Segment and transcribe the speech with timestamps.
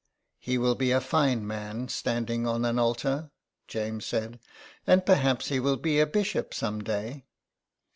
[0.39, 3.29] "He will be a fine man standing on an altar,"
[3.67, 4.39] James said,"
[4.87, 7.27] and perhaps he will be a bishop some day."